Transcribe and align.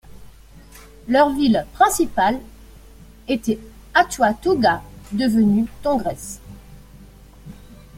Leur 1.07 1.29
ville 1.35 1.63
principal 1.73 2.39
était 3.27 3.59
Atuatuca 3.93 4.81
devenue 5.11 5.67
Tongres. 5.83 6.39